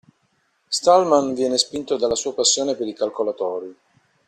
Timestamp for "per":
2.73-2.87